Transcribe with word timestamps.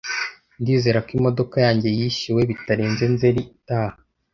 Ndizera 0.61 0.99
ko 1.05 1.09
imodoka 1.19 1.55
yanjye 1.65 1.87
yishyuwe 1.99 2.41
bitarenze 2.49 3.03
Nzeri 3.13 3.41
itaha. 3.55 3.97